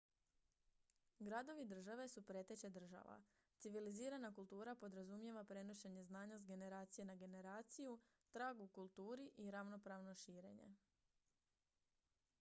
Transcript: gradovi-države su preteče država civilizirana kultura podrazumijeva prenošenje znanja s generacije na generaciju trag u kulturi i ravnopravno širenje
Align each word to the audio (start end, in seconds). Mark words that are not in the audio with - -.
gradovi-države 1.25 2.07
su 2.13 2.21
preteče 2.29 2.69
država 2.77 3.17
civilizirana 3.57 4.31
kultura 4.39 4.75
podrazumijeva 4.75 5.43
prenošenje 5.43 6.03
znanja 6.03 6.39
s 6.39 6.45
generacije 6.47 7.05
na 7.05 7.15
generaciju 7.15 7.99
trag 8.31 8.61
u 8.61 8.67
kulturi 8.67 9.31
i 9.37 9.51
ravnopravno 9.51 10.15
širenje 10.15 10.73